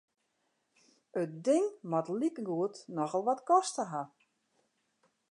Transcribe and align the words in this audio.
It 1.21 1.31
ding 1.45 1.65
moat 1.89 2.07
likegoed 2.19 2.75
nochal 2.95 3.23
wat 3.27 3.41
koste 3.49 3.83
ha. 3.91 4.01